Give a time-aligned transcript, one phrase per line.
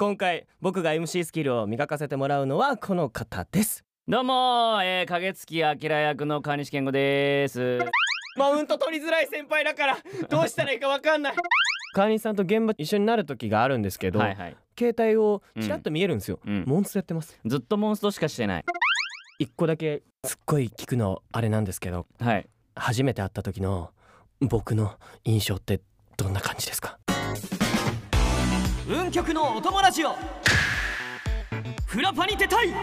[0.00, 7.80] 今回僕が MC スキルを磨かせてもらうのはこの方ですどうも、えー、影月明役の川西健吾です。
[8.36, 9.98] マウント取りづらい先輩だから
[10.30, 11.34] どうしたらいいかわかんない
[11.94, 14.56] 川西さんと現場一緒になる時があるんですけど、はいはい。
[14.78, 16.64] 携帯をちらっと見えるんですよ、うん。
[16.64, 18.64] モンストやってますずっとモンストしかしてない。
[19.40, 22.48] 一個だけすっごい聞くのあれなんですけどはい。
[22.76, 23.90] 初めて会った時の
[24.40, 24.94] 僕の
[25.24, 25.80] 印象って
[26.16, 27.00] どんな感じですか？
[28.90, 30.14] 運極のお友ラジオ
[31.84, 32.68] フラパに出たい。
[32.68, 32.74] ミ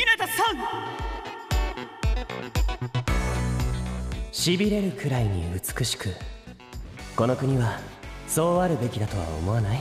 [0.00, 0.58] ネタさん。
[4.30, 6.10] 痺れるくらいに美しく。
[7.16, 7.78] この国は
[8.26, 9.80] そうあるべきだとは思わない？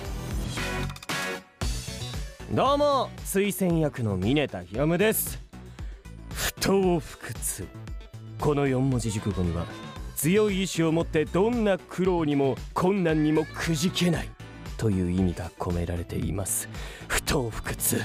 [2.53, 5.37] どうも推薦役の峰田ひろむです。
[6.33, 7.67] 不当不屈。
[8.39, 9.65] この4文字熟語には
[10.15, 14.29] 強い意志を持ってどんな苦労にも困難にもくじけない。
[14.77, 16.69] という意味が込められています。
[17.07, 18.01] 不当不屈。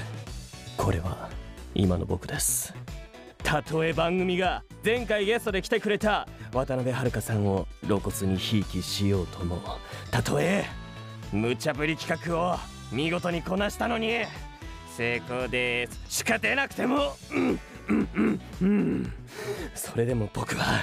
[0.77, 1.29] これは
[1.75, 2.73] 今の僕です。
[3.43, 9.61] たとえ番組が前回ゲストで来てくれた渡辺遥さんを露骨にひいきしようとも。
[10.11, 10.65] たとえ
[11.31, 12.57] 無茶ぶり企画を
[12.91, 14.25] 見事にこなしたのに。
[14.95, 16.17] 成功です。
[16.19, 17.15] しか出なくても。
[17.31, 17.59] うん。
[17.87, 18.09] うん。
[18.13, 18.41] うん。
[18.61, 19.13] うん。
[19.73, 20.81] それでも僕は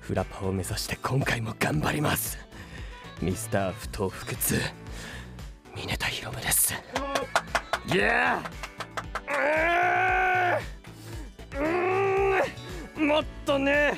[0.00, 2.38] フラパを目指して今回も頑張ります
[3.24, 4.60] ミスター不当不屈
[5.74, 6.74] 峰田ひろむです。
[7.92, 8.42] いや
[12.96, 13.94] もっとね。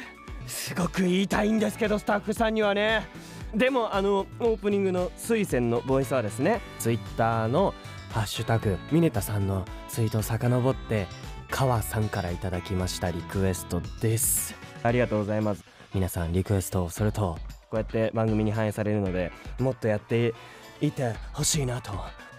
[0.46, 3.04] すごく言いたいんですけどスタッフさんにはね。
[3.52, 7.74] でもあのオープニングの推薦のボイスはですねツイッターの
[8.14, 11.08] 「ハッシュタグミネタさん」のツイートを遡って
[11.50, 14.54] 川さんからいただきましたリクエストです。
[14.84, 15.64] ありがとうございます。
[15.94, 17.38] 皆さんリクエストをすると
[17.70, 20.34] こうやって番組に反映されるのでもっとやって
[20.80, 21.92] いてほしいなと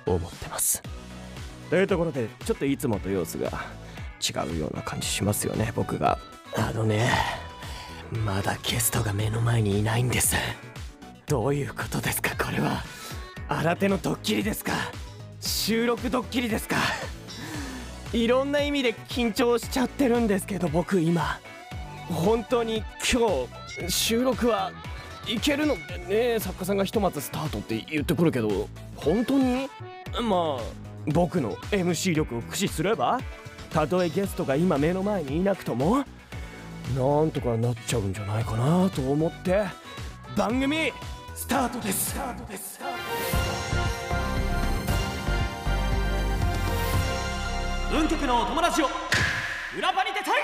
[0.06, 0.82] 思ってます。
[1.70, 3.50] というところでちょっといつもと様子が
[4.22, 6.18] 違うような感じしますよね僕が。
[6.56, 7.10] あのね
[8.26, 10.36] まだゲストが目の前にいないんです。
[11.26, 12.84] どういうことですかこれは。
[13.50, 14.74] 新手のドッキリですか。
[15.42, 16.78] 収録ドッキリですか。
[18.14, 21.40] いろんな意味で緊張しちゃってるんですけど僕今
[22.10, 22.78] 本当に
[23.12, 23.48] 今
[23.86, 24.72] 日収録は
[25.28, 25.76] いけるの？
[25.76, 29.70] ね作家さんがひとまずスタートって言ってくるけど本当に？
[30.22, 30.64] まあ
[31.08, 33.20] 僕の MC 力を駆使すれば
[33.70, 35.98] たとえゲストが今目の前にいなくとも
[36.96, 39.66] なんとかなっちゃうんじゃないかなと思って
[40.38, 40.92] 番組
[41.36, 42.12] スタートです。
[42.12, 42.80] スタートです。
[47.94, 48.86] 運極のお友ラジオ
[49.78, 50.44] 裏パに出たい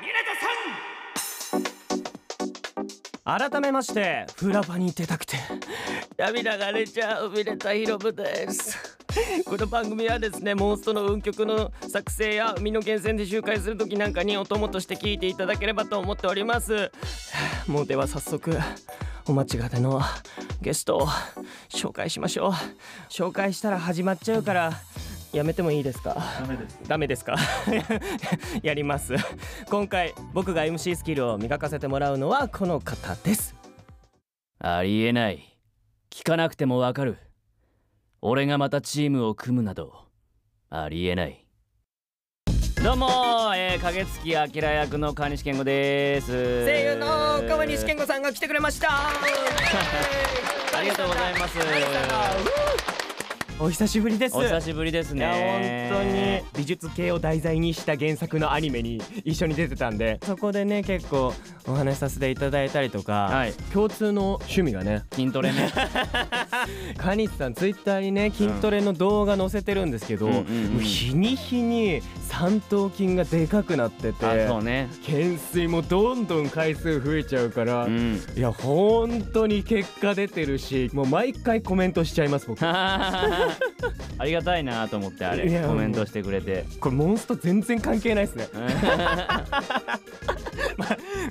[0.00, 0.46] ミネタさ
[0.94, 0.97] ん。
[3.28, 5.36] 改めましてフラパに出たくて。
[6.16, 8.96] 涙が出ちゃうミネタヒロムです。
[9.44, 16.90] この番組はですねモンストの運曲の作成や海の源泉で周回する時なんかにお供として聞いていただければと思っております。
[17.66, 18.58] もうでは早速
[19.26, 20.00] お待ちかねの
[20.62, 21.06] ゲストを
[21.68, 22.52] 紹介しましょう。
[23.10, 24.72] 紹介したら始まっちゃうから
[25.32, 26.16] やめてもいいですか？
[26.40, 27.36] ダメですダメですか？
[28.62, 29.14] やります
[29.70, 33.54] 今回僕が MC スキルを磨かせてもらうのはこの方です
[34.60, 35.56] ありえない。
[36.10, 37.16] 聞かなくてもわかる。
[38.20, 40.06] 俺がまたチームを組むなど、
[40.68, 41.46] ありえない。
[42.82, 44.32] どうも、えー、影月明
[44.72, 46.64] 役の川西健吾です。
[46.64, 47.06] 声優の
[47.48, 48.88] 川西健吾さんが来てくれました
[50.76, 51.56] ありがとうございます。
[53.60, 55.88] お久しぶりですお久しぶりですね。
[55.90, 61.32] 本当に美術系を題材にした原作のアニメに一緒に出てたんでそこでね結構
[61.66, 65.72] お話しさせていただいたりとか、はい共通の趣味がね筋トレね。
[66.96, 74.88] カニスさんツイッターにね筋トレの動画載せてるんですけど、うん日に日に三頭筋がでかくなっててあ、そうね。
[75.04, 78.20] 懸垂もどんどん回数増えちゃうから、うん。
[78.36, 82.60] いや本当に結果出てるしもう毎回コメントしちゃいます僕
[84.18, 86.64] ありがたいなと思ってあれコメントしてくれて。
[86.80, 88.48] これモンスト全然関係ないですね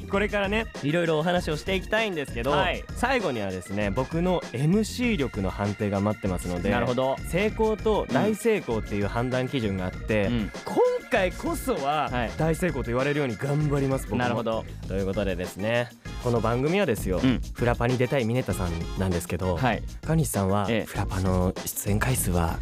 [0.10, 7.16] これからねいろいろお話をしていきたいんですけど、はい最後にはですね僕の MC 力の判定が待ってますのでなるほど。
[7.28, 10.52] 成功と大成功っていう判断基準があって、うん。
[10.66, 14.66] 今回こそははい大成功と言われるように頑張ります僕もなるほど。
[14.88, 15.90] ということでですね
[16.24, 19.82] この番組はですよ、うんフラパに出たいミネタさんなんですけど、はい。
[20.06, 22.58] カニスさんはええフラパの出演回数は？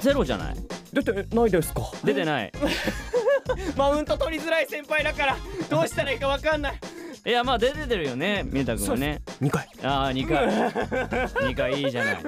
[0.00, 0.56] ゼロじゃない？
[0.92, 2.52] 出てないですか出てない。
[3.76, 5.36] マウント取りづらい先輩だから
[5.70, 6.80] どうしたらいいかわかんない
[7.26, 9.20] いやまあ出ててるよねみたくんはね。
[9.42, 9.68] 2回。
[9.82, 10.46] ああ2回。
[11.50, 12.18] 2回いいじゃない。
[12.22, 12.24] い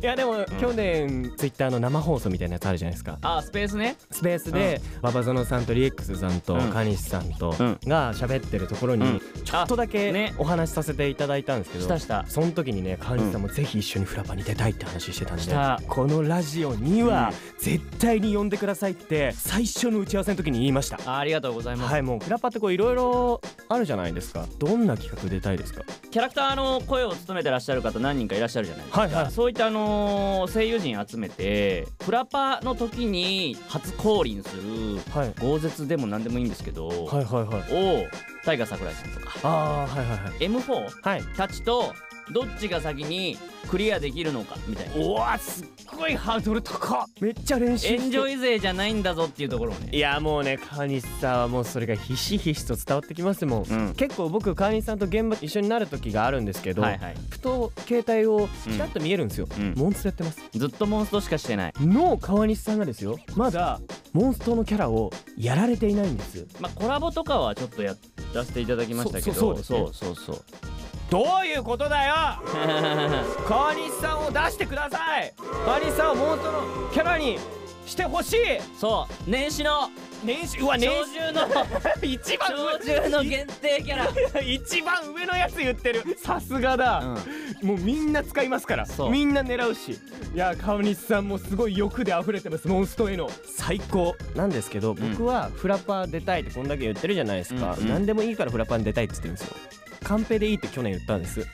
[0.00, 3.18] やでも、去年ツイッターの生放送みたいなやつあるじゃないですか。
[3.20, 3.96] あースペースね。
[4.10, 6.70] スペースで馬場園さんとリエックスさんとうん。
[6.70, 7.78] カニシさんとうん。
[7.86, 9.20] が喋ってるところにうん。
[9.44, 10.32] ちょっとだけね。
[10.38, 12.24] お話しさせていただいたんですけどしたした。
[12.26, 15.78] その時にね川西さんもぜひ一緒にフラパに出たいって話してたんでした。
[15.86, 20.98] このラジオには絶対に呼んでくださいって最初の打ち合わせの時に言いました。
[21.04, 25.82] あありがとうございます、はいもうフラパってこういろいろあるじゃないですかどんな企画出たいですか？
[26.10, 29.30] キャラクターの声を務めてらっしゃる方何人かいらっしゃるじゃないですか、はいはい。
[29.30, 34.62] そういったあのー声優陣集めてフラパの時に初降臨する
[35.12, 35.32] はい。
[35.40, 38.04] 豪絶でも何でもいいんですけど、はいはいはい。
[38.04, 38.06] を
[38.44, 39.32] タイガー桜井さんとか。
[39.42, 40.32] ああはいはいはい。
[40.38, 41.22] M4 はい。
[41.36, 41.92] たちと
[42.32, 43.38] どっちが先に
[43.68, 44.94] クリアできるのかみたいな。
[44.96, 45.66] おわすっ
[45.96, 47.06] ごいハードル高っ。
[47.20, 47.94] めっちゃ練習。
[47.94, 49.90] エンジョイ勢じゃないんだぞっていうところをね。
[49.92, 53.94] いやもうね川西さんはもうそれがひしひしと伝わってきますもん、うん。
[53.94, 57.14] 結構僕川西さんと現場一緒になる時があるんですけど、はいはい。
[57.30, 59.74] ふと携帯をちらっと見えるんですよ、うん。
[59.76, 60.40] モンストやってます。
[60.52, 61.72] ずっとモンストしかしてない。
[61.80, 63.18] の川西さんがですよ。
[63.36, 63.80] まだ
[64.12, 66.46] モンストのキャラをやられていないんです。
[66.60, 67.94] まあコラボとかはちょっとや
[68.34, 69.34] らせていただきましたけど。
[69.34, 70.44] そそうそうそうそう
[71.10, 72.14] どういうことだよ？
[73.48, 75.32] 川西さんを出してください。
[75.64, 76.62] 川西さんをモンストの
[76.92, 77.38] キャラに
[77.86, 78.38] してほしい。
[78.78, 79.88] そう年始の
[80.22, 81.48] 年始うわ鳥年獣の
[81.80, 83.96] 始 一番鳥獣の限定キャ
[84.34, 84.40] ラ。
[84.42, 86.18] 一番上のやつ言ってる。
[86.22, 87.02] さすがだ、
[87.62, 88.84] もうみんな使いますから。
[88.84, 89.10] そう。
[89.10, 89.92] みんな狙うし。
[89.92, 92.68] いや川西さんもすごい欲で溢れてます。
[92.68, 93.30] モンストへの。
[93.46, 94.14] 最高。
[94.34, 97.84] なんですけど、僕はフラパー出たいってこんだけ言ってるじゃないですか、うん。
[97.84, 97.88] うん。
[97.88, 99.77] 何でもいいからフラパーに出たいって言ってるんですよ
[100.08, 101.46] カンペでいいって去年言ったんです。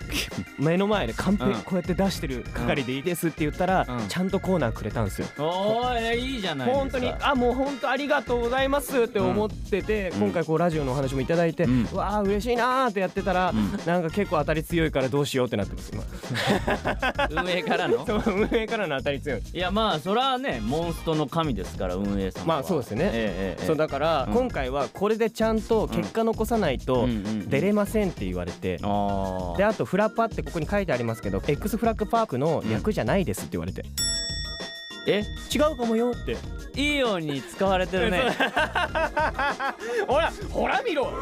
[0.60, 1.54] 目の前でカンペうん。
[1.54, 4.06] こうやって出してる係でいいですって言ったら、うん。
[4.06, 5.26] ちゃんとコーナーくれたんですよ。
[5.38, 10.20] おーいいじゃない本当にあもう本当ありがとうございますって思ってて、うん。
[10.26, 11.88] 今回こうラジオのお話もいただいて、うん。
[11.92, 13.80] わあ嬉しいなーってやってたら、ん。
[13.84, 16.04] なんか結構当たり強いからどうしようってなってます今。
[17.42, 18.06] 運営からの？
[18.06, 19.42] そう運営からの当たり強い。
[19.52, 22.46] いやまあそれはねモンストの神ですから運営さんは。
[22.46, 23.06] まあそうですね。
[23.06, 23.66] ええええええ。
[23.66, 24.32] そうだから、うん。
[24.32, 27.08] 今回はこれでちゃんと結果残さないと
[27.48, 33.84] 出れませんって言われて、ああであとフラパってここに書いてありますけど X フラッグパークの役じゃないですって言われて、
[35.06, 35.22] え？
[35.54, 36.36] 違うかもよって。
[36.76, 38.22] いいように使われてるね。
[40.08, 41.12] ほらほら見ろ。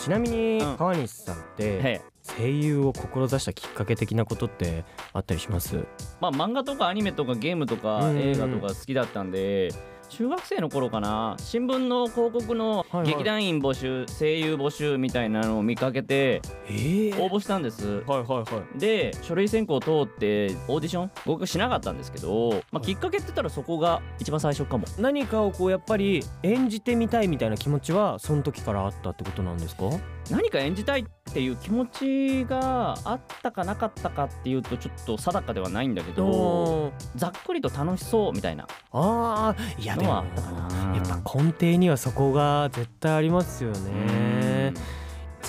[0.00, 0.76] ちなみにうん。
[0.78, 2.00] 川西さんって
[2.38, 5.84] 声優を志したきっかけ的なことってあったりします？
[6.20, 9.74] まあ漫画とかアニメとかゲームとか映画とか好きだったんで
[10.08, 11.36] 中学生の頃かな。
[11.38, 17.12] 新聞の広告の劇団員募集声優募集みたいなのを見かけてええ。
[17.20, 18.02] 応募したんです。
[18.06, 18.78] はいはいはい。
[18.78, 24.86] で書類選考通ってオーディション合格しなかったんですけど、まあ、きっかけって言ったらそこが一番最初かも。
[24.98, 29.84] 何かをこうやっぱり演じてみたいみたいな気持ちはその時からあったってことなんですか？
[30.30, 38.66] 何か演じたいっていう気持ちがあったかなかったかっていうとちょっと定かではないんだけどざっくりと楽しそうみたいな。
[38.92, 44.72] あーいやでもやっぱ根底にはそこが絶対ありますよね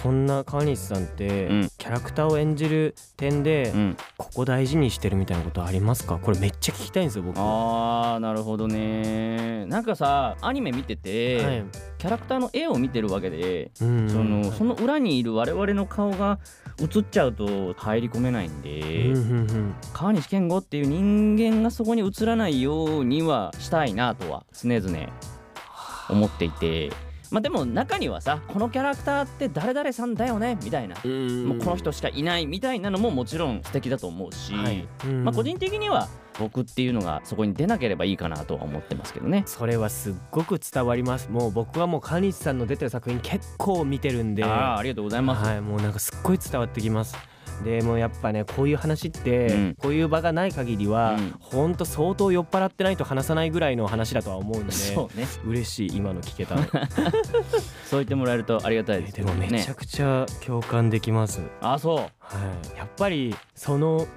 [0.01, 1.69] そんな川西さんって、うん。
[1.77, 3.97] キャラクターを演じる点で、うん。
[4.17, 6.17] ここ大事にしてるみたいなことありますか？
[6.19, 7.37] これめっちゃ聞きたいんですよ僕。
[7.37, 9.65] あーなるほどね。
[9.65, 11.65] なんかさアニメ見てて、はい。
[11.97, 16.39] キャラクターの絵を見てるわけで、うんそのその裏にいる我々の顔が
[16.79, 19.13] 映っちゃうと入り込めないんで、
[19.91, 24.97] 川西健吾っていう人間がそこに映らないようにはしたいなとは常々
[26.09, 26.89] 思っていて
[27.31, 31.45] まあでも中にはさこのキャラクターって誰々さんだよねみたいな、うん。
[31.45, 34.87] もうこの人しかいないみたいなのももちろん素敵だと思うし、はい。
[35.05, 35.23] うん。
[35.23, 36.07] まあ個人的には
[36.39, 39.43] 僕っていうのがそこに出なければいいかなとは思ってますけどね。
[39.45, 41.29] それはすっごく伝わります。
[41.29, 44.43] もう僕はもう川西さんの出てる作品結構見てるんで。
[44.43, 45.45] ああありがとうございます。
[45.45, 47.15] はいもうなんかすっごい伝わってきます
[47.63, 49.75] でもやっぱねこういう話って、うん。
[49.75, 51.35] こういう場がない限りは、うん。
[51.39, 55.27] ほんと相当酔っ払ってないと話さないぐらいの話だとは思うんでそうね。
[55.45, 56.63] 嬉しい今の聞けたの。
[57.85, 59.73] そう言ってもらえるとありがたいですでもめちゃね。
[59.75, 61.97] くちゃ共感できます、あそう。
[61.97, 62.03] は
[62.75, 64.07] い、やっぱりその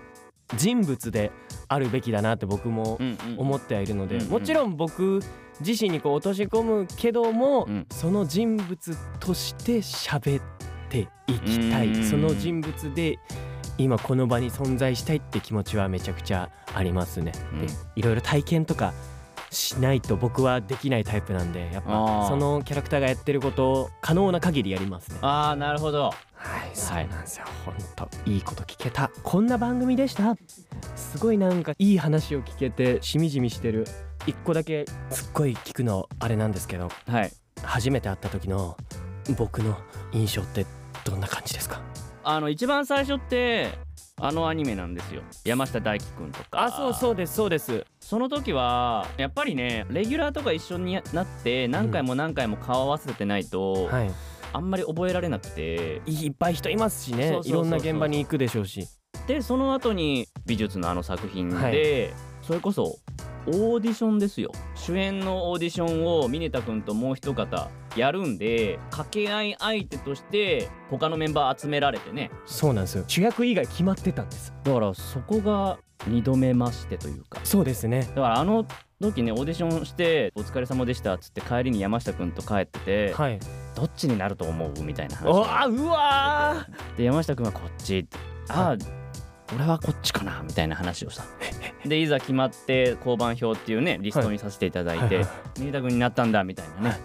[0.57, 1.33] 人物で
[1.69, 2.99] あるべきだなって僕も
[3.39, 5.21] 思ってはいるので、うんうんもちろん僕
[5.61, 7.87] 自身にこう落とし込むけども、うん。
[7.91, 13.19] その人物として喋っていきたい、うんその人物で
[13.79, 17.33] 今この場に存在したいって気持ちはめちゃくちゃありますね。
[17.53, 18.93] うんでいろいろ体験とか
[19.51, 25.19] しないと僕はできないタイプなんでやっあぱーそのキャラクターがやってることを可能な限りやりますね。
[25.21, 26.05] ああなるほど。
[26.05, 26.13] は
[26.67, 27.47] い、そうなんですよ。
[27.65, 29.11] 本当いいこと聞けた。
[29.23, 30.37] こんな番組でした。
[30.97, 33.87] すごいなんかいい話を聞けてしみじみしてる。
[34.27, 37.33] 一個だけすっごい聞くのあれなんですけど、はい。
[37.63, 38.77] 初めて会った時の
[39.37, 39.77] 僕の
[40.13, 40.67] 印象って
[41.05, 41.81] どんな感じですか？
[42.25, 43.71] あの一番最初って
[44.21, 45.23] あのアニメなんですよ。
[45.45, 46.63] 山下大輝くんとか。
[46.63, 47.85] あそうそうですそうです。
[48.01, 54.11] その時はやっぱりねレギュラーとか一緒になって何回も何回も顔合わせてないと、はい。
[54.53, 56.03] あんまり覚えられなくて。
[56.07, 57.41] いっぱい人いますしね。
[57.45, 58.87] いろんな現場に行くでしょうし。
[59.27, 62.11] でその後に美術のあの作品で、はい。
[62.43, 62.99] それこそ
[63.47, 64.53] オーディションですよ。
[64.75, 72.31] 主演のオーディションを峰田君ともう一方やるんで掛け合い相手として他のメンバー集められてね。
[72.47, 73.05] そうなんですよ。
[73.07, 74.53] 主役以外決まってたんです。
[74.63, 77.41] だからそこが2度目ましてというか。
[77.45, 78.03] そうですね。
[78.15, 78.65] だからあの
[79.01, 83.39] 時ねオーディションして「お疲れ様でした」っつって帰りに山下君と帰ってて、はい。
[83.75, 85.65] どっちになると思うみたいなお話。
[85.65, 88.07] あうわで山下君はこっち。
[88.49, 89.03] ああ
[89.55, 91.25] 俺はこっちかなみたいな話をした
[91.85, 95.25] でいざ決まって交番表っていうねリストにさせていただいてはい。
[95.25, 96.99] はい峰田君になったんだみたいなね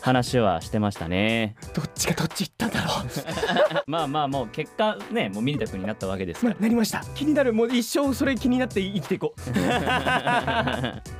[0.00, 1.54] 話はしてましたね。
[1.72, 3.84] どっちがどっち行ったんだろう。
[3.86, 7.04] まあまあもう結果ねもう峰田君になったわけですかななりました。
[7.14, 7.52] 気になる。
[7.52, 9.58] もう一生それ気になって生きていこう。
[9.58, 11.02] ら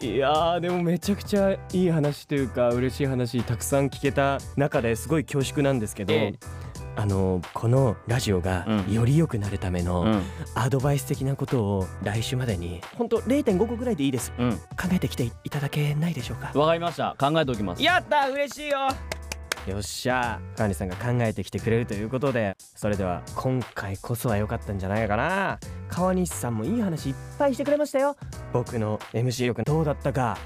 [0.00, 8.92] いやーでもめちゃくちゃいい話というか嬉しい話たくさん聞けた中ですごい恐縮なんですけど、ええあのこのラジオがうん。
[8.92, 10.22] より良くなるためのうん。
[10.54, 14.32] アドバイス的なことを来週までに本当0.5個ぐらいでいいです。
[14.38, 14.52] うん。
[14.52, 16.58] 考えてきていただけないでしょうか？
[16.58, 17.16] わかりました。
[17.18, 17.82] 考えておきます。
[17.82, 18.78] やった嬉しいよ。
[19.66, 20.40] よっしゃ。
[20.56, 25.58] 川西さんが考えてきてくれるということでそれでは今回こそは良かったんじゃないかな。
[25.88, 28.16] 川西さんもいい話いっぱいしてくれましたよ。
[28.52, 30.36] 僕の MC 力どうだったか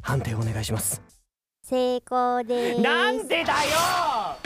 [0.00, 1.02] 判定をお願いします。
[1.62, 2.80] 成功です。
[2.80, 4.39] なんでだよ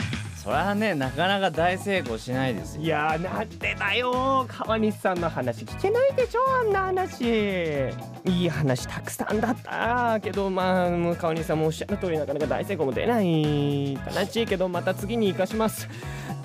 [0.45, 2.81] それはねなかなか大成功しないですよ。
[2.83, 7.25] いやーなんでだよ川西さんの話聞けないでしょあんな話。
[8.25, 13.99] いい話たくさんだったけどまあもう川西さんもおっしゃる通りなかなか大成功も出ない悲
[14.29, 15.89] しいけどまた次に生かします。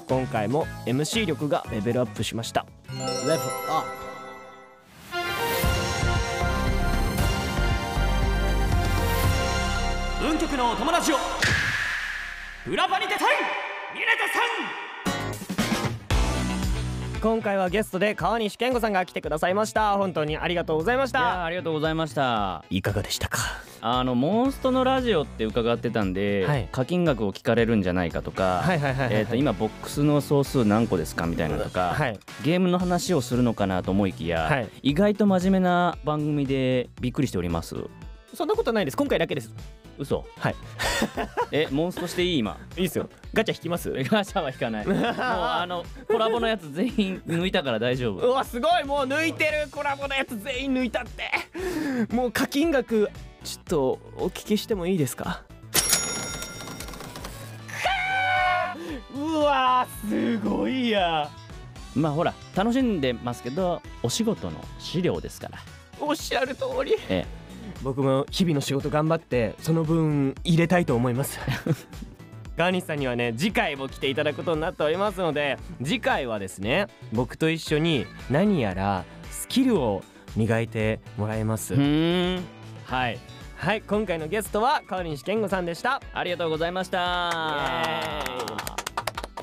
[0.09, 2.65] 今回も MC 力がレベルアップしました。
[2.89, 3.39] レベルアッ
[10.23, 10.27] プ。
[10.27, 11.17] 運極のお友達を
[12.67, 13.70] 裏場に出たい
[17.23, 19.99] 今回はゲストで川西健吾さんが来てくださいました。
[19.99, 22.65] 本当にありがとうございましいやーたありがとうございました。
[22.71, 23.39] いかがでしたか？
[23.83, 26.69] あのモンストのラジオって伺ってたんで、はい。
[26.73, 28.65] 課金額を聞かれるんじゃないかとか、
[29.35, 32.19] 今ボックスの総数何個ですかみたいなのとか、はい。
[32.43, 34.71] ゲームの話をするのかなと思いきや、はい。
[34.83, 37.77] 意外と真面目な番組でびっくりしております。
[38.33, 38.97] そんなことないです。
[38.97, 39.53] 今回だけです
[40.01, 40.25] 嘘。
[40.39, 40.55] はい。
[41.53, 42.57] えモンストしていい今？
[42.77, 43.09] いいですよ。
[43.35, 43.91] ガチャ引きます？
[43.93, 44.87] ガチャは引かない。
[44.89, 48.85] もうあのコラボのやつ全員抜いたから大丈う夫わすごい！
[48.85, 49.69] もう抜いてる。
[49.71, 51.31] コラボのやつ全員抜いたって。
[52.15, 53.11] もう課金額
[53.45, 55.43] ちょっとお聞きしてもいいですか？
[59.15, 61.29] うわすごいや。
[61.95, 65.59] まあほら楽しんでますけどお仕事の資料ですから。
[66.01, 66.95] おっしゃる通り。
[67.09, 67.27] え
[67.83, 71.39] 僕も日々の仕事頑張ってその分入れたいと思います。
[72.57, 80.03] ガーニスさんにはね次回も来ていただくことになっておりますので次回はですね僕と一緒に何やらスキルを
[80.37, 81.75] 磨いてもらいます。
[81.75, 83.19] はい。
[83.57, 86.01] はい今回のゲストは川西健吾さんでした。
[86.13, 88.25] ありがとうございました。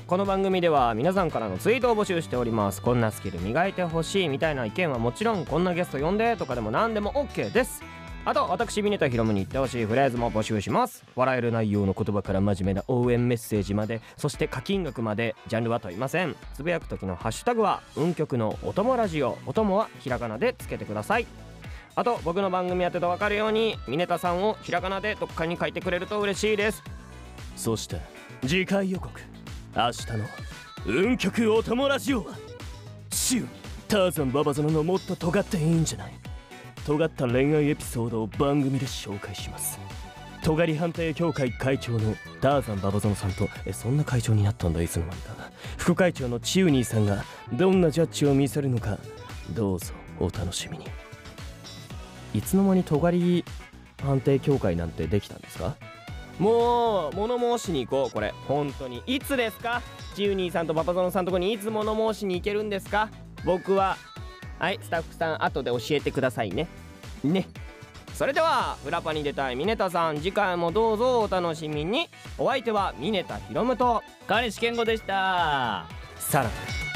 [0.06, 2.80] この番組では皆さんからのツイートを募集しております。
[2.80, 7.82] こんなスキル磨いてほしいみたいな意見はもちろんこんなゲスト呼んでとかでも何でも OK です
[8.28, 11.02] あと私ビネタヒロムに言ってほしいフレーズも募集します。
[11.16, 16.36] 笑える内容の言葉から真面目な応援メッセージまでそして課金額までジャンルは問いません。
[16.52, 21.26] つぶやく時のハッシュタグは運極のお供ラジオお供はひらがなでつけてください。
[21.94, 26.82] あと僕の番組やってと分かるようにミネタさんをひらがなでどっかに書いてくれると嬉しいです。
[27.56, 27.96] そして
[28.42, 29.18] 次回予告。
[29.74, 30.24] 明日の
[30.84, 32.34] 運極お供ラジオは
[33.10, 33.46] シュー。
[33.88, 36.12] ターザンババゾノのもっと尖っていいんじゃない？
[36.88, 39.78] 尖った恋愛エピソードを番組で紹介します。
[40.42, 45.34] 尖り判定協会会長のターザンババゾノさんとえそんな会長になったんだいつの間にか。
[45.76, 48.98] 副会長のチウニーさんがどんなジャッジを見せるのか
[49.50, 50.86] どうぞお楽しみに。
[52.32, 53.44] いつの間に尖り
[54.02, 55.76] 判定協会なんてできたんですか？
[56.38, 58.32] もう物申しに行こうこれ。
[58.46, 59.02] 本当に。
[59.06, 59.82] いつですか？
[60.14, 63.10] チウニーさんとパパゾノさんとこにいつ物申しに行けるんですか？
[63.44, 63.98] 僕は
[64.58, 66.68] はいスタッフさん後で教えてくださいね。
[67.22, 67.48] ね。
[68.14, 72.08] それでは裏パに出たいミネタさん次回もどうぞお楽しみに。
[72.36, 75.86] お相手はミネタヒロムと川西健吾でした。
[76.16, 76.87] さらば